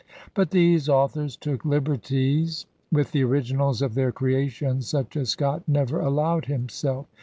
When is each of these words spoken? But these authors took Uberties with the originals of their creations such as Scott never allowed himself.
But 0.33 0.49
these 0.49 0.89
authors 0.89 1.35
took 1.35 1.61
Uberties 1.61 2.65
with 2.91 3.11
the 3.11 3.23
originals 3.23 3.83
of 3.83 3.93
their 3.93 4.11
creations 4.11 4.87
such 4.87 5.15
as 5.15 5.29
Scott 5.29 5.61
never 5.67 5.99
allowed 5.99 6.45
himself. 6.45 7.05